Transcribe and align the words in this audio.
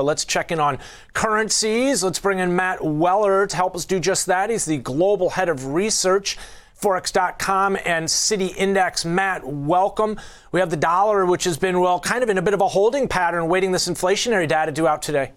Let's 0.00 0.24
check 0.24 0.50
in 0.50 0.58
on 0.58 0.78
currencies. 1.12 2.02
Let's 2.02 2.18
bring 2.18 2.38
in 2.38 2.56
Matt 2.56 2.82
Weller 2.82 3.46
to 3.46 3.54
help 3.54 3.76
us 3.76 3.84
do 3.84 4.00
just 4.00 4.24
that. 4.24 4.48
He's 4.48 4.64
the 4.64 4.78
global 4.78 5.28
head 5.28 5.50
of 5.50 5.66
research. 5.74 6.38
Forex.com 6.80 7.76
and 7.84 8.10
City 8.10 8.46
Index. 8.46 9.04
Matt, 9.04 9.46
welcome. 9.46 10.18
We 10.50 10.60
have 10.60 10.70
the 10.70 10.78
dollar, 10.78 11.26
which 11.26 11.44
has 11.44 11.58
been, 11.58 11.78
well, 11.78 12.00
kind 12.00 12.22
of 12.22 12.30
in 12.30 12.38
a 12.38 12.42
bit 12.42 12.54
of 12.54 12.62
a 12.62 12.68
holding 12.68 13.06
pattern, 13.06 13.48
waiting 13.48 13.70
this 13.70 13.86
inflationary 13.86 14.48
data 14.48 14.72
due 14.72 14.88
out 14.88 15.02
today. 15.02 15.32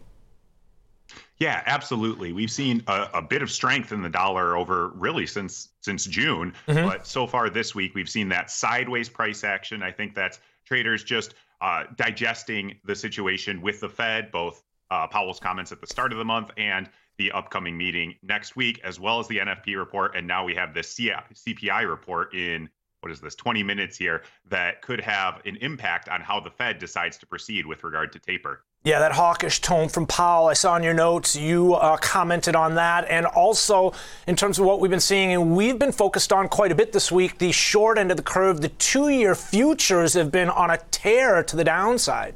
Yeah, 1.37 1.61
absolutely. 1.65 2.31
We've 2.31 2.49
seen 2.49 2.81
a, 2.87 3.09
a, 3.15 3.21
bit 3.21 3.41
of 3.41 3.51
strength 3.51 3.91
in 3.91 4.01
the 4.01 4.09
dollar 4.09 4.55
over 4.55 4.87
really 4.95 5.27
since 5.27 5.67
since 5.81 6.05
June, 6.05 6.53
mm-hmm. 6.65 6.87
but 6.87 7.05
so 7.05 7.27
far 7.27 7.49
this 7.49 7.75
week 7.75 7.93
we've 7.93 8.07
seen 8.07 8.29
that 8.29 8.49
sideways 8.49 9.09
price 9.09 9.43
action. 9.43 9.83
I 9.83 9.91
think 9.91 10.15
that's 10.15 10.39
traders 10.65 11.03
just 11.03 11.35
uh, 11.61 11.83
digesting 11.95 12.75
the 12.83 12.95
situation 12.95 13.61
with 13.61 13.79
the 13.79 13.89
Fed, 13.89 14.31
both 14.31 14.63
uh, 14.91 15.07
Powell's 15.07 15.39
comments 15.39 15.71
at 15.71 15.81
the 15.81 15.87
start 15.87 16.11
of 16.11 16.17
the 16.17 16.25
month 16.25 16.51
and 16.57 16.89
the 17.17 17.31
upcoming 17.31 17.77
meeting 17.77 18.15
next 18.21 18.55
week, 18.55 18.79
as 18.83 18.99
well 18.99 19.19
as 19.19 19.27
the 19.27 19.37
NFP 19.37 19.77
report. 19.77 20.15
And 20.15 20.27
now 20.27 20.43
we 20.43 20.53
have 20.55 20.73
the 20.73 20.81
CPI 20.81 21.89
report 21.89 22.33
in 22.33 22.69
what 23.05 23.11
is 23.11 23.21
this 23.21 23.35
20 23.35 23.61
minutes 23.61 23.97
here 23.97 24.23
that 24.49 24.81
could 24.81 24.99
have 24.99 25.39
an 25.45 25.57
impact 25.57 26.09
on 26.09 26.21
how 26.21 26.39
the 26.39 26.49
Fed 26.49 26.79
decides 26.79 27.19
to 27.19 27.27
proceed 27.27 27.63
with 27.63 27.83
regard 27.83 28.11
to 28.11 28.19
taper. 28.19 28.63
Yeah, 28.83 28.97
that 28.97 29.11
hawkish 29.11 29.61
tone 29.61 29.89
from 29.89 30.07
Powell. 30.07 30.47
I 30.47 30.53
saw 30.53 30.75
in 30.75 30.81
your 30.81 30.95
notes 30.95 31.35
you 31.35 31.75
uh, 31.75 31.97
commented 31.97 32.55
on 32.55 32.73
that. 32.75 33.05
And 33.07 33.27
also, 33.27 33.93
in 34.25 34.35
terms 34.35 34.57
of 34.57 34.65
what 34.65 34.79
we've 34.79 34.89
been 34.89 34.99
seeing, 34.99 35.33
and 35.33 35.55
we've 35.55 35.77
been 35.77 35.91
focused 35.91 36.33
on 36.33 36.47
quite 36.47 36.71
a 36.71 36.75
bit 36.75 36.93
this 36.93 37.11
week, 37.11 37.37
the 37.37 37.51
short 37.51 37.99
end 37.99 38.09
of 38.09 38.17
the 38.17 38.23
curve, 38.23 38.61
the 38.61 38.69
two 38.69 39.09
year 39.09 39.35
futures 39.35 40.13
have 40.13 40.31
been 40.31 40.49
on 40.49 40.71
a 40.71 40.77
tear 40.89 41.43
to 41.43 41.55
the 41.55 41.63
downside. 41.63 42.33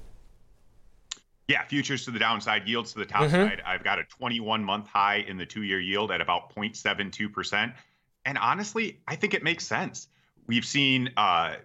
Yeah, 1.48 1.64
futures 1.64 2.06
to 2.06 2.12
the 2.12 2.20
downside, 2.20 2.67
yields 2.67 2.94
to 2.94 3.00
the 3.00 3.08
top 3.08 3.23
mm-hmm. 3.23 3.50
side. 3.50 3.64
I've 3.66 3.84
got 3.84 3.98
a 3.98 4.04
21 4.04 4.64
month 4.64 4.88
high 4.88 5.26
in 5.28 5.38
the 5.38 5.48
two 5.48 5.64
year 5.64 5.80
yield 5.80 6.12
at 6.12 6.22
about 6.22 6.53
0.72%. 6.53 7.73
And 8.25 8.38
honestly, 8.38 9.00
I 9.08 9.16
think 9.16 9.34
it 9.34 9.42
makes 9.42 9.66
sense. 9.66 10.08
We've 10.50 10.66
seen 10.66 11.11
uh, 11.16 11.58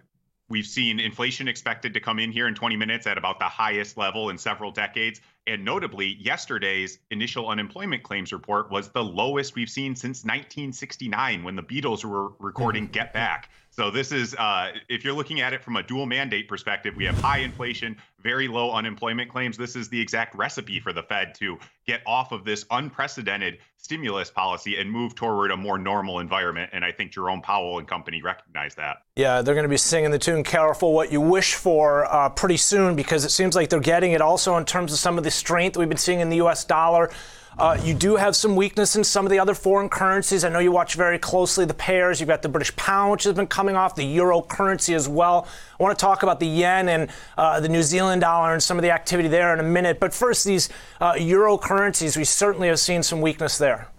We've 0.47 0.67
seen 0.67 0.99
inflation 0.99 1.47
expected 1.47 1.95
to 1.95 1.99
come 1.99 2.19
in 2.19 2.31
here 2.31 2.47
in 2.47 2.53
20 2.53 2.75
minutes 2.75 3.07
at 3.07 3.17
about 3.17 3.39
the 3.39 3.45
highest 3.45 3.97
level 3.97 4.29
in 4.29 4.37
several 4.37 4.71
decades. 4.71 5.19
And 5.47 5.65
notably, 5.65 6.17
yesterday's 6.19 6.99
initial 7.09 7.49
unemployment 7.49 8.03
claims 8.03 8.31
report 8.31 8.69
was 8.69 8.89
the 8.89 9.03
lowest 9.03 9.55
we've 9.55 9.69
seen 9.69 9.95
since 9.95 10.23
1969 10.23 11.43
when 11.43 11.55
the 11.55 11.63
Beatles 11.63 12.05
were 12.05 12.29
recording 12.37 12.83
mm-hmm. 12.83 12.91
Get 12.91 13.11
Back. 13.11 13.49
So 13.71 13.89
this 13.89 14.11
is, 14.11 14.35
uh, 14.35 14.71
if 14.87 15.03
you're 15.03 15.15
looking 15.15 15.41
at 15.41 15.53
it 15.53 15.63
from 15.63 15.77
a 15.77 15.83
dual 15.83 16.05
mandate 16.05 16.47
perspective, 16.47 16.95
we 16.95 17.05
have 17.05 17.19
high 17.19 17.39
inflation, 17.39 17.97
very 18.25 18.47
low 18.47 18.71
unemployment 18.71 19.29
claims. 19.29 19.55
This 19.55 19.75
is 19.75 19.87
the 19.87 20.01
exact 20.01 20.33
recipe 20.33 20.79
for 20.79 20.91
the 20.91 21.03
Fed 21.03 21.35
to 21.35 21.59
get 21.85 22.01
off 22.07 22.31
of 22.31 22.43
this 22.43 22.65
unprecedented 22.71 23.59
stimulus 23.77 24.31
policy 24.31 24.77
and 24.77 24.91
move 24.91 25.13
toward 25.13 25.51
a 25.51 25.57
more 25.57 25.77
normal 25.77 26.19
environment. 26.19 26.71
And 26.73 26.83
I 26.83 26.91
think 26.91 27.11
Jerome 27.11 27.43
Powell 27.43 27.77
and 27.77 27.87
company 27.87 28.23
recognize 28.23 28.73
that. 28.75 29.03
Yeah, 29.15 29.43
they're 29.43 29.53
going 29.53 29.65
to 29.65 29.69
be 29.69 29.77
singing 29.77 30.09
the 30.09 30.17
tune 30.17 30.43
"Careful 30.43 30.91
What 30.91 31.11
You 31.11 31.21
Wish 31.21 31.53
For" 31.53 32.11
uh, 32.11 32.29
pretty 32.29 32.57
soon 32.57 32.95
because 32.95 33.25
it 33.25 33.29
seems 33.29 33.53
like 33.53 33.69
they're 33.69 33.79
getting 33.79 34.13
it. 34.13 34.21
Also, 34.21 34.57
in 34.57 34.65
terms 34.65 34.91
of 34.91 34.97
some 34.97 35.19
of 35.19 35.23
the 35.23 35.29
strength 35.29 35.77
we've 35.77 35.87
been 35.87 35.95
seeing 35.95 36.19
in 36.19 36.29
the 36.29 36.37
U.S. 36.37 36.65
dollar. 36.65 37.11
Uh, 37.57 37.79
you 37.83 37.93
do 37.93 38.17
have 38.17 38.35
some 38.35 38.55
weakness 38.55 38.97
in 38.97 39.03
some 39.03 39.25
of 39.25 39.31
the 39.31 39.39
other 39.39 39.53
foreign 39.53 39.87
currencies. 39.87 40.43
I 40.43 40.49
know 40.49 40.59
you 40.59 40.73
watch 40.73 40.95
very 40.95 41.17
closely 41.17 41.63
the 41.63 41.73
pairs. 41.73 42.19
You've 42.19 42.27
got 42.27 42.41
the 42.41 42.49
British 42.49 42.75
pound, 42.75 43.13
which 43.13 43.23
has 43.23 43.33
been 43.33 43.47
coming 43.47 43.77
off, 43.77 43.95
the 43.95 44.03
euro 44.03 44.41
currency 44.41 44.93
as 44.93 45.07
well. 45.07 45.47
I 45.79 45.83
want 45.83 45.97
to 45.97 46.01
talk 46.03 46.23
about 46.23 46.39
the 46.39 46.47
yen 46.47 46.89
and 46.89 47.09
uh, 47.37 47.59
the 47.59 47.69
New 47.69 47.83
Zealand 47.83 48.21
dollar 48.21 48.53
and 48.53 48.63
some 48.63 48.77
of 48.77 48.81
the 48.81 48.91
activity 48.91 49.27
there 49.27 49.53
in 49.53 49.59
a 49.59 49.63
minute. 49.63 49.99
But 49.99 50.13
first, 50.13 50.45
these 50.45 50.69
uh, 51.01 51.15
euro 51.19 51.57
currencies, 51.57 52.15
we 52.15 52.23
certainly 52.23 52.67
have 52.67 52.79
seen 52.79 53.03
some 53.03 53.21
weakness 53.21 53.57
there. 53.57 53.89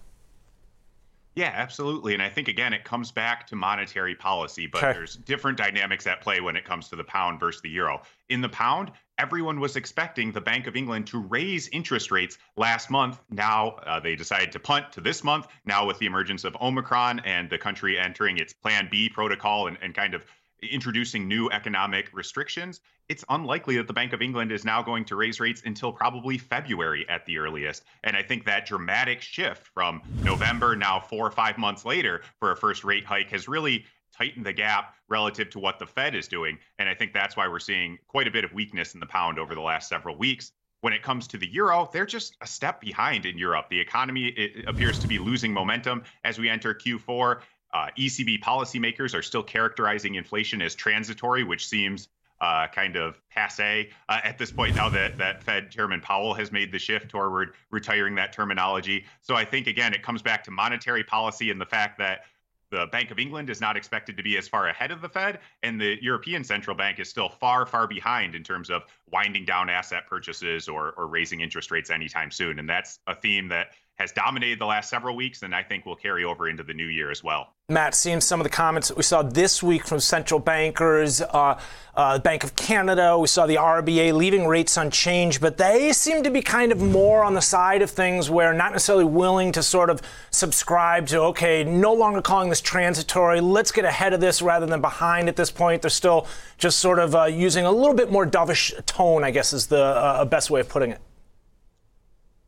Yeah, 1.35 1.51
absolutely. 1.53 2.15
And 2.15 2.23
I 2.23 2.29
think, 2.29 2.47
again, 2.47 2.73
it 2.73 2.83
comes 2.83 3.11
back 3.11 3.45
to 3.47 3.55
monetary 3.55 4.15
policy, 4.15 4.65
but 4.65 4.83
okay. 4.83 4.93
there's 4.93 5.17
different 5.17 5.55
dynamics 5.55 6.07
at 6.07 6.19
play 6.19 6.41
when 6.41 6.55
it 6.55 6.65
comes 6.65 6.89
to 6.89 6.95
the 6.95 7.03
pound 7.03 7.39
versus 7.39 7.61
the 7.61 7.69
euro. 7.69 8.01
In 8.29 8.41
the 8.41 8.49
pound, 8.49 8.91
everyone 9.19 9.59
was 9.59 9.75
expecting 9.75 10.31
the 10.31 10.41
Bank 10.41 10.65
of 10.65 10.75
England 10.75 11.05
to 11.07 11.19
raise 11.19 11.67
interest 11.67 12.09
rates 12.09 12.39
last 12.55 12.89
month. 12.89 13.19
Now 13.29 13.77
uh, 13.85 13.99
they 13.99 14.15
decided 14.15 14.51
to 14.53 14.59
punt 14.59 14.91
to 14.93 14.99
this 14.99 15.23
month. 15.23 15.45
Now, 15.63 15.85
with 15.85 15.99
the 15.99 16.07
emergence 16.07 16.43
of 16.43 16.57
Omicron 16.59 17.19
and 17.19 17.47
the 17.51 17.59
country 17.59 17.99
entering 17.99 18.39
its 18.39 18.53
Plan 18.53 18.87
B 18.89 19.07
protocol 19.07 19.67
and, 19.67 19.77
and 19.83 19.93
kind 19.93 20.15
of 20.15 20.23
introducing 20.61 21.27
new 21.27 21.49
economic 21.49 22.09
restrictions, 22.13 22.81
it's 23.09 23.23
unlikely 23.29 23.77
that 23.77 23.87
the 23.87 23.93
Bank 23.93 24.13
of 24.13 24.21
England 24.21 24.51
is 24.51 24.65
now 24.65 24.81
going 24.81 25.05
to 25.05 25.15
raise 25.15 25.39
rates 25.39 25.61
until 25.65 25.91
probably 25.93 26.37
February 26.37 27.07
at 27.09 27.25
the 27.25 27.37
earliest. 27.37 27.83
And 28.03 28.17
I 28.17 28.23
think 28.23 28.45
that 28.45 28.65
dramatic 28.65 29.21
shift 29.21 29.67
from 29.67 30.01
November, 30.23 30.75
now 30.75 30.99
four 30.99 31.25
or 31.25 31.31
five 31.31 31.57
months 31.57 31.85
later, 31.85 32.21
for 32.39 32.51
a 32.51 32.55
first 32.55 32.83
rate 32.83 33.05
hike 33.05 33.29
has 33.31 33.47
really 33.47 33.85
tightened 34.17 34.45
the 34.45 34.53
gap 34.53 34.95
relative 35.09 35.49
to 35.51 35.59
what 35.59 35.79
the 35.79 35.85
Fed 35.85 36.15
is 36.15 36.27
doing. 36.27 36.57
And 36.79 36.89
I 36.89 36.95
think 36.95 37.13
that's 37.13 37.37
why 37.37 37.47
we're 37.47 37.59
seeing 37.59 37.97
quite 38.07 38.27
a 38.27 38.31
bit 38.31 38.43
of 38.43 38.53
weakness 38.53 38.93
in 38.93 38.99
the 38.99 39.05
pound 39.05 39.39
over 39.39 39.55
the 39.55 39.61
last 39.61 39.87
several 39.89 40.17
weeks. 40.17 40.51
When 40.81 40.93
it 40.93 41.01
comes 41.01 41.27
to 41.29 41.37
the 41.37 41.47
euro, 41.47 41.89
they're 41.91 42.05
just 42.05 42.35
a 42.41 42.47
step 42.47 42.79
behind 42.79 43.25
in 43.25 43.37
Europe. 43.37 43.65
The 43.69 43.79
economy 43.79 44.63
appears 44.67 44.99
to 44.99 45.07
be 45.07 45.17
losing 45.17 45.51
momentum 45.51 46.03
as 46.23 46.37
we 46.37 46.49
enter 46.49 46.73
Q4. 46.73 47.41
Uh, 47.73 47.87
ECB 47.97 48.41
policymakers 48.41 49.13
are 49.13 49.21
still 49.21 49.43
characterizing 49.43 50.15
inflation 50.15 50.61
as 50.61 50.75
transitory, 50.75 51.43
which 51.43 51.67
seems 51.67 52.07
uh, 52.39 52.67
kind 52.67 52.95
of 52.95 53.19
passe 53.29 53.89
uh, 54.09 54.19
at 54.23 54.37
this 54.37 54.51
point 54.51 54.75
now 54.75 54.89
that, 54.89 55.17
that 55.17 55.43
Fed 55.43 55.71
Chairman 55.71 56.01
Powell 56.01 56.33
has 56.33 56.51
made 56.51 56.71
the 56.71 56.79
shift 56.79 57.09
toward 57.09 57.53
retiring 57.71 58.15
that 58.15 58.31
terminology. 58.31 59.05
So 59.21 59.35
I 59.35 59.43
think, 59.43 59.67
again, 59.67 59.93
it 59.93 60.03
comes 60.03 60.21
back 60.21 60.43
to 60.45 60.51
monetary 60.51 61.03
policy 61.03 61.49
and 61.49 61.59
the 61.59 61.65
fact 61.65 61.97
that 61.97 62.25
the 62.69 62.87
Bank 62.91 63.11
of 63.11 63.19
England 63.19 63.49
is 63.49 63.61
not 63.61 63.77
expected 63.77 64.17
to 64.17 64.23
be 64.23 64.37
as 64.37 64.47
far 64.47 64.67
ahead 64.67 64.91
of 64.91 65.01
the 65.01 65.07
Fed, 65.07 65.39
and 65.63 65.79
the 65.79 65.97
European 66.01 66.43
Central 66.43 66.75
Bank 66.75 66.99
is 66.99 67.09
still 67.09 67.29
far, 67.29 67.65
far 67.65 67.87
behind 67.87 68.35
in 68.35 68.43
terms 68.43 68.69
of 68.69 68.83
winding 69.09 69.45
down 69.45 69.69
asset 69.69 70.05
purchases 70.07 70.67
or, 70.67 70.91
or 70.97 71.07
raising 71.07 71.39
interest 71.39 71.71
rates 71.71 71.89
anytime 71.89 72.29
soon. 72.29 72.59
And 72.59 72.69
that's 72.69 72.99
a 73.07 73.15
theme 73.15 73.47
that 73.49 73.71
has 73.97 74.11
dominated 74.11 74.59
the 74.59 74.65
last 74.65 74.89
several 74.89 75.15
weeks, 75.15 75.41
and 75.41 75.55
I 75.55 75.63
think 75.63 75.85
will 75.85 75.95
carry 75.95 76.23
over 76.23 76.47
into 76.47 76.63
the 76.63 76.73
new 76.73 76.85
year 76.85 77.09
as 77.09 77.23
well. 77.23 77.53
Matt, 77.69 77.95
seeing 77.95 78.21
some 78.21 78.39
of 78.39 78.43
the 78.43 78.49
comments 78.49 78.87
that 78.87 78.95
we 78.95 79.03
saw 79.03 79.23
this 79.23 79.61
week 79.61 79.85
from 79.85 79.99
central 79.99 80.39
bankers, 80.39 81.19
uh, 81.21 81.59
uh, 81.95 82.19
Bank 82.19 82.43
of 82.43 82.55
Canada, 82.55 83.17
we 83.17 83.27
saw 83.27 83.47
the 83.47 83.55
RBA 83.55 84.13
leaving 84.13 84.45
rates 84.45 84.77
unchanged, 84.77 85.41
but 85.41 85.57
they 85.57 85.91
seem 85.91 86.21
to 86.23 86.29
be 86.29 86.41
kind 86.41 86.71
of 86.71 86.79
more 86.79 87.23
on 87.23 87.33
the 87.33 87.41
side 87.41 87.81
of 87.81 87.89
things 87.89 88.29
where 88.29 88.53
not 88.53 88.71
necessarily 88.71 89.03
willing 89.03 89.51
to 89.51 89.63
sort 89.63 89.89
of 89.89 90.01
subscribe 90.29 91.07
to, 91.07 91.19
okay, 91.21 91.63
no 91.63 91.91
longer 91.91 92.21
calling 92.21 92.49
this 92.49 92.61
transitory, 92.61 93.41
let's 93.41 93.71
get 93.71 93.83
ahead 93.83 94.13
of 94.13 94.21
this 94.21 94.43
rather 94.43 94.67
than 94.67 94.79
behind 94.79 95.27
at 95.27 95.35
this 95.35 95.49
point. 95.49 95.81
They're 95.81 95.89
still 95.89 96.27
just 96.59 96.79
sort 96.79 96.99
of 96.99 97.15
uh, 97.15 97.25
using 97.25 97.65
a 97.65 97.71
little 97.71 97.95
bit 97.95 98.11
more 98.11 98.27
dovish 98.27 98.73
tone, 98.85 99.23
I 99.23 99.31
guess 99.31 99.51
is 99.53 99.67
the 99.67 99.83
uh, 99.83 100.23
best 100.23 100.51
way 100.51 100.61
of 100.61 100.69
putting 100.69 100.91
it. 100.91 101.01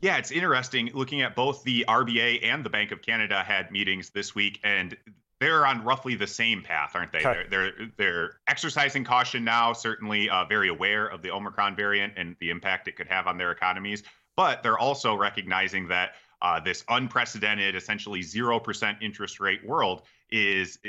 Yeah, 0.01 0.17
it's 0.17 0.31
interesting 0.31 0.91
looking 0.93 1.21
at 1.21 1.35
both 1.35 1.63
the 1.63 1.85
RBA 1.87 2.45
and 2.45 2.65
the 2.65 2.69
Bank 2.69 2.91
of 2.91 3.01
Canada 3.01 3.43
had 3.43 3.71
meetings 3.71 4.11
this 4.11 4.33
week, 4.33 4.59
and 4.63 4.95
they're 5.39 5.65
on 5.65 5.83
roughly 5.83 6.15
the 6.15 6.27
same 6.27 6.61
path, 6.61 6.91
aren't 6.93 7.11
they? 7.11 7.21
They're, 7.21 7.47
they're, 7.49 7.71
they're 7.97 8.39
exercising 8.47 9.03
caution 9.03 9.43
now, 9.43 9.73
certainly 9.73 10.29
uh, 10.29 10.45
very 10.45 10.69
aware 10.69 11.07
of 11.07 11.21
the 11.21 11.31
Omicron 11.31 11.75
variant 11.75 12.13
and 12.17 12.35
the 12.39 12.49
impact 12.49 12.87
it 12.87 12.95
could 12.95 13.07
have 13.07 13.27
on 13.27 13.37
their 13.37 13.51
economies, 13.51 14.03
but 14.35 14.63
they're 14.63 14.79
also 14.79 15.15
recognizing 15.15 15.87
that 15.89 16.11
uh, 16.41 16.59
this 16.59 16.83
unprecedented, 16.87 17.75
essentially 17.75 18.21
zero 18.21 18.59
percent 18.59 18.97
interest 19.01 19.39
rate 19.39 19.65
world 19.65 20.03
is 20.31 20.79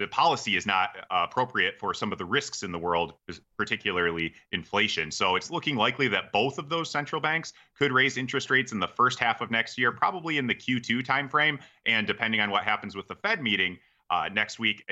the 0.00 0.08
policy 0.08 0.56
is 0.56 0.64
not 0.64 0.96
uh, 1.10 1.26
appropriate 1.30 1.78
for 1.78 1.92
some 1.92 2.10
of 2.10 2.16
the 2.16 2.24
risks 2.24 2.62
in 2.62 2.72
the 2.72 2.78
world, 2.78 3.12
particularly 3.58 4.32
inflation. 4.50 5.10
So 5.10 5.36
it's 5.36 5.50
looking 5.50 5.76
likely 5.76 6.08
that 6.08 6.32
both 6.32 6.58
of 6.58 6.70
those 6.70 6.90
central 6.90 7.20
banks 7.20 7.52
could 7.78 7.92
raise 7.92 8.16
interest 8.16 8.48
rates 8.50 8.72
in 8.72 8.80
the 8.80 8.88
first 8.88 9.18
half 9.18 9.42
of 9.42 9.50
next 9.50 9.76
year, 9.76 9.92
probably 9.92 10.38
in 10.38 10.46
the 10.46 10.54
Q2 10.54 11.04
timeframe. 11.04 11.58
And 11.84 12.06
depending 12.06 12.40
on 12.40 12.50
what 12.50 12.64
happens 12.64 12.96
with 12.96 13.08
the 13.08 13.14
Fed 13.14 13.42
meeting 13.42 13.78
uh, 14.08 14.30
next 14.32 14.58
week, 14.58 14.90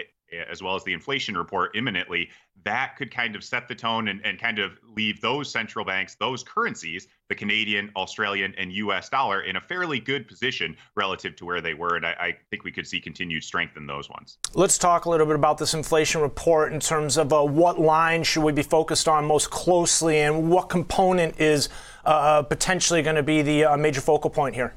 as 0.49 0.63
well 0.63 0.77
as 0.77 0.85
the 0.85 0.93
inflation 0.93 1.39
report 1.39 1.75
imminently, 1.75 2.29
that 2.65 2.97
could 2.97 3.15
kind 3.15 3.37
of 3.37 3.45
set 3.45 3.69
the 3.69 3.75
tone 3.75 4.09
and, 4.09 4.21
and 4.25 4.39
kind 4.39 4.59
of 4.59 4.73
leave 4.97 5.21
those 5.21 5.51
central 5.51 5.85
banks, 5.85 6.17
those 6.17 6.43
currencies, 6.43 7.09
the 7.29 7.35
Canadian, 7.35 7.91
Australian, 7.97 8.55
and 8.59 8.73
US 8.73 9.09
dollar, 9.09 9.43
in 9.43 9.57
a 9.57 9.61
fairly 9.61 10.01
good 10.01 10.27
position 10.27 10.77
relative 10.95 11.37
to 11.37 11.45
where 11.45 11.61
they 11.61 11.75
were. 11.75 11.97
And 11.97 12.07
I, 12.07 12.11
I, 12.19 12.37
think 12.51 12.65
we 12.65 12.73
could 12.73 12.87
see 12.87 13.01
continued 13.01 13.45
strength 13.45 13.77
in 13.77 13.87
those 13.87 14.09
ones. 14.09 14.39
Let's 14.55 14.79
talk 14.79 15.05
a 15.05 15.11
little 15.11 15.27
bit 15.27 15.37
about 15.37 15.59
this 15.59 15.75
inflation 15.75 16.21
report 16.21 16.73
in 16.73 16.81
terms 16.81 17.17
of 17.17 17.33
uh, 17.33 17.43
what 17.43 17.79
line 17.79 18.23
should 18.23 18.43
we 18.43 18.53
be 18.53 18.63
focused 18.63 19.09
on 19.09 19.25
most 19.25 19.51
closely 19.51 20.21
and 20.21 20.51
what 20.51 20.69
component 20.69 21.41
is 21.41 21.69
uh, 22.05 22.43
potentially 22.43 23.03
going 23.03 23.17
to 23.17 23.23
be 23.23 23.43
the 23.43 23.65
uh, 23.65 23.77
major 23.77 24.01
focal 24.01 24.31
point 24.31 24.55
here. 24.55 24.75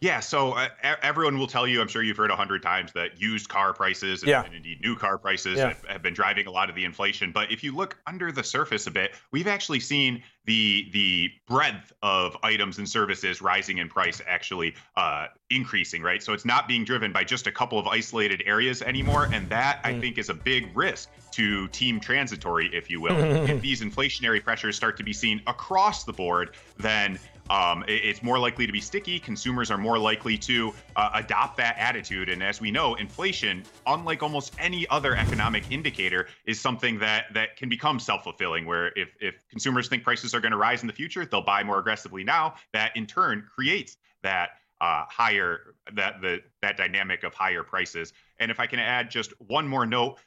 Yeah, 0.00 0.20
so 0.20 0.52
uh, 0.52 0.68
everyone 1.02 1.38
will 1.38 1.48
tell 1.48 1.66
you, 1.66 1.80
I'm 1.80 1.88
sure 1.88 2.04
you've 2.04 2.16
heard 2.16 2.30
a 2.30 2.36
hundred 2.36 2.62
times 2.62 2.92
that 2.92 3.20
used 3.20 3.48
car 3.48 3.72
prices 3.72 4.22
and, 4.22 4.28
yeah. 4.28 4.44
and 4.44 4.54
indeed 4.54 4.80
new 4.80 4.94
car 4.94 5.18
prices 5.18 5.58
yeah. 5.58 5.68
have, 5.68 5.84
have, 5.88 6.02
been 6.02 6.14
driving 6.14 6.46
a 6.46 6.52
lot 6.52 6.70
of 6.70 6.76
the 6.76 6.84
inflation. 6.84 7.32
But 7.32 7.50
if 7.50 7.64
you 7.64 7.74
look 7.74 7.98
under 8.06 8.30
the 8.30 8.44
surface 8.44 8.86
a 8.86 8.92
bit, 8.92 9.16
we've 9.32 9.48
actually 9.48 9.80
seen 9.80 10.22
the 10.44 10.88
the 10.92 11.30
breadth 11.48 11.92
of 12.02 12.36
items 12.44 12.78
and 12.78 12.88
services 12.88 13.42
rising 13.42 13.78
in 13.78 13.88
price 13.88 14.22
actually 14.26 14.74
uh, 14.96 15.26
increasing, 15.50 16.00
right? 16.00 16.22
So 16.22 16.32
it's 16.32 16.44
not 16.44 16.68
being 16.68 16.84
driven 16.84 17.12
by 17.12 17.24
just 17.24 17.48
a 17.48 17.52
couple 17.52 17.78
of 17.78 17.88
isolated 17.88 18.42
areas 18.46 18.82
anymore, 18.82 19.28
and 19.32 19.48
that 19.50 19.80
I 19.82 19.92
mm. 19.92 20.00
think 20.00 20.16
is 20.16 20.28
a 20.30 20.34
big 20.34 20.74
risk 20.76 21.10
to 21.32 21.68
team 21.68 21.98
transitory, 21.98 22.70
if 22.72 22.88
you 22.88 23.00
will. 23.00 23.18
if 23.50 23.60
these 23.60 23.82
inflationary 23.82 24.42
pressures 24.42 24.76
start 24.76 24.96
to 24.98 25.02
be 25.02 25.12
seen 25.12 25.42
across 25.46 26.04
the 26.04 26.12
board, 26.12 26.52
then 26.78 27.18
um, 27.50 27.84
it's 27.88 28.22
more 28.22 28.38
likely 28.38 28.66
to 28.66 28.72
be 28.72 28.80
sticky. 28.80 29.18
Consumers 29.18 29.70
are 29.70 29.78
more 29.78 29.98
likely 29.98 30.36
to 30.38 30.74
uh, 30.96 31.10
adopt 31.14 31.56
that 31.56 31.76
attitude. 31.78 32.28
And 32.28 32.42
as 32.42 32.60
we 32.60 32.70
know, 32.70 32.94
inflation, 32.94 33.64
unlike 33.86 34.22
almost 34.22 34.54
any 34.58 34.86
other 34.88 35.14
economic 35.16 35.70
indicator, 35.70 36.28
is 36.44 36.60
something 36.60 36.98
that 36.98 37.26
that 37.34 37.56
can 37.56 37.68
become 37.68 37.98
self-fulfilling. 37.98 38.66
Where 38.66 38.92
if 38.96 39.08
if 39.20 39.46
consumers 39.48 39.88
think 39.88 40.02
prices 40.02 40.34
are 40.34 40.40
going 40.40 40.52
to 40.52 40.58
rise 40.58 40.82
in 40.82 40.86
the 40.86 40.92
future, 40.92 41.24
they'll 41.24 41.42
buy 41.42 41.62
more 41.62 41.78
aggressively 41.78 42.24
now. 42.24 42.54
That 42.72 42.96
in 42.96 43.06
turn 43.06 43.46
creates 43.54 43.96
that 44.22 44.50
uh, 44.80 45.04
higher 45.08 45.74
that 45.94 46.20
the 46.20 46.42
that 46.62 46.76
dynamic 46.76 47.24
of 47.24 47.34
higher 47.34 47.62
prices. 47.62 48.12
And 48.38 48.50
if 48.50 48.60
I 48.60 48.66
can 48.66 48.78
add 48.78 49.10
just 49.10 49.32
one 49.40 49.66
more 49.66 49.86
note, 49.86 50.18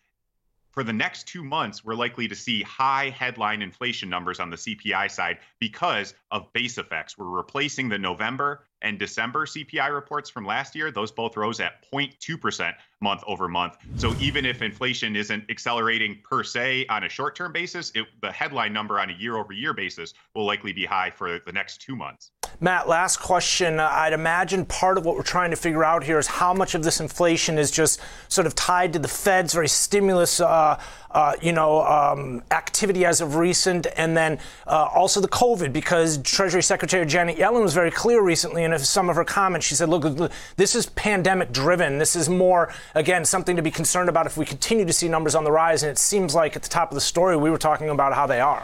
for 0.71 0.83
the 0.83 0.93
next 0.93 1.27
two 1.27 1.43
months, 1.43 1.83
we're 1.83 1.95
likely 1.95 2.27
to 2.27 2.35
see 2.35 2.63
high 2.63 3.09
headline 3.09 3.61
inflation 3.61 4.09
numbers 4.09 4.39
on 4.39 4.49
the 4.49 4.55
CPI 4.55 5.11
side 5.11 5.37
because 5.59 6.13
of 6.31 6.51
base 6.53 6.77
effects. 6.77 7.17
We're 7.17 7.25
replacing 7.25 7.89
the 7.89 7.99
November 7.99 8.63
and 8.81 8.97
December 8.97 9.45
CPI 9.45 9.93
reports 9.93 10.29
from 10.29 10.45
last 10.45 10.75
year. 10.75 10.89
Those 10.89 11.11
both 11.11 11.35
rose 11.35 11.59
at 11.59 11.85
0.2% 11.91 12.73
month 13.01 13.21
over 13.27 13.47
month. 13.47 13.77
So 13.97 14.15
even 14.19 14.45
if 14.45 14.61
inflation 14.61 15.15
isn't 15.15 15.49
accelerating 15.49 16.19
per 16.23 16.43
se 16.43 16.85
on 16.87 17.03
a 17.03 17.09
short 17.09 17.35
term 17.35 17.51
basis, 17.51 17.91
it, 17.93 18.05
the 18.21 18.31
headline 18.31 18.73
number 18.73 18.99
on 18.99 19.09
a 19.09 19.13
year 19.13 19.37
over 19.37 19.53
year 19.53 19.73
basis 19.73 20.13
will 20.33 20.45
likely 20.45 20.73
be 20.73 20.85
high 20.85 21.09
for 21.09 21.39
the 21.45 21.51
next 21.51 21.81
two 21.81 21.95
months. 21.95 22.31
Matt, 22.59 22.87
last 22.87 23.17
question. 23.17 23.79
Uh, 23.79 23.87
I'd 23.91 24.13
imagine 24.13 24.65
part 24.65 24.97
of 24.97 25.05
what 25.05 25.15
we're 25.15 25.23
trying 25.23 25.51
to 25.51 25.55
figure 25.55 25.83
out 25.83 26.03
here 26.03 26.19
is 26.19 26.27
how 26.27 26.53
much 26.53 26.75
of 26.75 26.83
this 26.83 26.99
inflation 26.99 27.57
is 27.57 27.71
just 27.71 27.99
sort 28.27 28.45
of 28.45 28.53
tied 28.55 28.93
to 28.93 28.99
the 28.99 29.07
Fed's 29.07 29.53
very 29.53 29.67
stimulus, 29.67 30.39
uh, 30.39 30.79
uh, 31.11 31.33
you 31.41 31.53
know, 31.53 31.81
um, 31.81 32.43
activity 32.51 33.05
as 33.05 33.21
of 33.21 33.35
recent, 33.35 33.87
and 33.97 34.15
then 34.15 34.39
uh, 34.67 34.89
also 34.93 35.19
the 35.19 35.27
COVID, 35.27 35.73
because 35.73 36.19
Treasury 36.19 36.63
Secretary 36.63 37.05
Janet 37.05 37.37
Yellen 37.37 37.61
was 37.61 37.73
very 37.73 37.91
clear 37.91 38.21
recently 38.21 38.63
in 38.63 38.77
some 38.79 39.09
of 39.09 39.15
her 39.15 39.25
comments. 39.25 39.65
She 39.65 39.75
said, 39.75 39.89
"Look, 39.89 40.31
this 40.55 40.75
is 40.75 40.85
pandemic 40.87 41.51
driven. 41.51 41.97
This 41.97 42.15
is 42.15 42.29
more, 42.29 42.73
again, 42.95 43.25
something 43.25 43.55
to 43.55 43.61
be 43.61 43.71
concerned 43.71 44.09
about 44.09 44.25
if 44.25 44.37
we 44.37 44.45
continue 44.45 44.85
to 44.85 44.93
see 44.93 45.07
numbers 45.07 45.35
on 45.35 45.43
the 45.43 45.51
rise." 45.51 45.83
And 45.83 45.91
it 45.91 45.97
seems 45.97 46.35
like 46.35 46.55
at 46.55 46.63
the 46.63 46.69
top 46.69 46.91
of 46.91 46.95
the 46.95 47.01
story, 47.01 47.35
we 47.35 47.49
were 47.49 47.57
talking 47.57 47.89
about 47.89 48.13
how 48.13 48.27
they 48.27 48.39
are. 48.39 48.63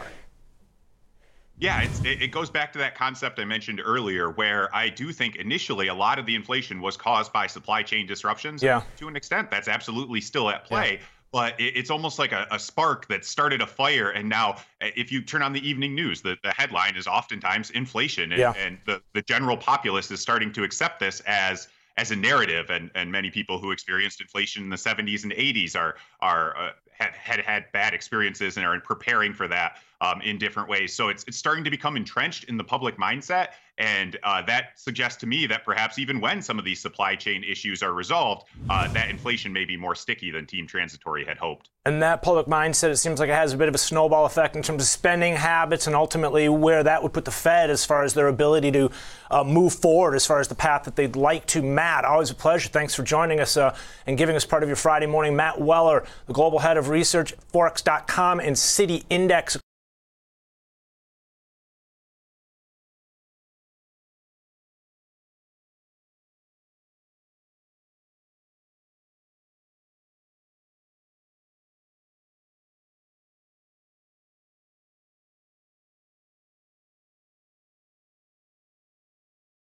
Yeah, 1.60 1.88
it 2.04 2.30
goes 2.30 2.50
back 2.50 2.72
to 2.74 2.78
that 2.78 2.94
concept 2.94 3.40
I 3.40 3.44
mentioned 3.44 3.80
earlier, 3.84 4.30
where 4.30 4.74
I 4.74 4.88
do 4.88 5.12
think 5.12 5.36
initially 5.36 5.88
a 5.88 5.94
lot 5.94 6.18
of 6.18 6.26
the 6.26 6.34
inflation 6.34 6.80
was 6.80 6.96
caused 6.96 7.32
by 7.32 7.48
supply 7.48 7.82
chain 7.82 8.06
disruptions. 8.06 8.62
Yeah. 8.62 8.82
To 8.98 9.08
an 9.08 9.16
extent, 9.16 9.50
that's 9.50 9.66
absolutely 9.66 10.20
still 10.20 10.50
at 10.50 10.64
play. 10.64 10.94
Yeah. 10.94 11.06
But 11.30 11.56
it's 11.58 11.90
almost 11.90 12.18
like 12.18 12.32
a, 12.32 12.46
a, 12.50 12.58
spark 12.58 13.06
that 13.08 13.22
started 13.22 13.60
a 13.60 13.66
fire. 13.66 14.10
And 14.10 14.30
now, 14.30 14.56
if 14.80 15.12
you 15.12 15.20
turn 15.20 15.42
on 15.42 15.52
the 15.52 15.68
evening 15.68 15.94
news, 15.94 16.22
the, 16.22 16.38
the 16.42 16.52
headline 16.52 16.96
is 16.96 17.06
oftentimes 17.06 17.70
inflation. 17.70 18.32
And, 18.32 18.40
yeah. 18.40 18.54
and 18.56 18.78
the, 18.86 19.02
the 19.12 19.20
general 19.20 19.58
populace 19.58 20.10
is 20.10 20.20
starting 20.20 20.52
to 20.54 20.62
accept 20.62 21.00
this 21.00 21.20
as 21.26 21.68
as 21.98 22.12
a 22.12 22.16
narrative. 22.16 22.70
And, 22.70 22.90
and 22.94 23.12
many 23.12 23.30
people 23.30 23.58
who 23.58 23.72
experienced 23.72 24.20
inflation 24.20 24.62
in 24.62 24.70
the 24.70 24.76
70s 24.76 25.24
and 25.24 25.32
80s 25.32 25.76
are, 25.76 25.96
are 26.20 26.56
uh, 26.56 26.70
had, 26.98 27.12
had 27.14 27.40
had 27.40 27.72
bad 27.72 27.94
experiences 27.94 28.56
and 28.56 28.66
are 28.66 28.78
preparing 28.80 29.32
for 29.32 29.48
that 29.48 29.78
um, 30.00 30.20
in 30.22 30.38
different 30.38 30.68
ways. 30.68 30.92
So 30.92 31.08
it's, 31.08 31.24
it's 31.28 31.36
starting 31.36 31.64
to 31.64 31.70
become 31.70 31.96
entrenched 31.96 32.44
in 32.44 32.56
the 32.56 32.64
public 32.64 32.96
mindset. 32.96 33.48
And 33.78 34.18
uh, 34.24 34.42
that 34.42 34.72
suggests 34.74 35.20
to 35.20 35.26
me 35.26 35.46
that 35.46 35.64
perhaps 35.64 36.00
even 36.00 36.20
when 36.20 36.42
some 36.42 36.58
of 36.58 36.64
these 36.64 36.80
supply 36.80 37.14
chain 37.14 37.44
issues 37.44 37.80
are 37.82 37.92
resolved, 37.92 38.48
uh, 38.68 38.88
that 38.88 39.08
inflation 39.08 39.52
may 39.52 39.64
be 39.64 39.76
more 39.76 39.94
sticky 39.94 40.32
than 40.32 40.46
Team 40.46 40.66
Transitory 40.66 41.24
had 41.24 41.38
hoped. 41.38 41.70
And 41.86 42.02
that 42.02 42.20
public 42.20 42.46
mindset, 42.46 42.90
it 42.90 42.96
seems 42.96 43.20
like 43.20 43.30
it 43.30 43.34
has 43.34 43.52
a 43.52 43.56
bit 43.56 43.68
of 43.68 43.74
a 43.74 43.78
snowball 43.78 44.26
effect 44.26 44.56
in 44.56 44.62
terms 44.62 44.82
of 44.82 44.88
spending 44.88 45.36
habits 45.36 45.86
and 45.86 45.94
ultimately 45.94 46.48
where 46.48 46.82
that 46.82 47.02
would 47.04 47.12
put 47.12 47.24
the 47.24 47.30
Fed 47.30 47.70
as 47.70 47.84
far 47.84 48.02
as 48.02 48.14
their 48.14 48.26
ability 48.26 48.72
to 48.72 48.90
uh, 49.30 49.44
move 49.44 49.72
forward 49.72 50.16
as 50.16 50.26
far 50.26 50.40
as 50.40 50.48
the 50.48 50.56
path 50.56 50.82
that 50.82 50.96
they'd 50.96 51.14
like 51.14 51.46
to. 51.46 51.62
Matt, 51.62 52.04
always 52.04 52.30
a 52.30 52.34
pleasure. 52.34 52.68
Thanks 52.68 52.96
for 52.96 53.04
joining 53.04 53.38
us 53.38 53.56
uh, 53.56 53.76
and 54.06 54.18
giving 54.18 54.34
us 54.34 54.44
part 54.44 54.64
of 54.64 54.68
your 54.68 54.76
Friday 54.76 55.06
morning. 55.06 55.36
Matt 55.36 55.60
Weller, 55.60 56.04
the 56.26 56.32
global 56.32 56.58
head 56.58 56.76
of 56.76 56.88
research, 56.88 57.32
Forex.com 57.52 58.40
and 58.40 58.58
City 58.58 59.04
Index 59.08 59.56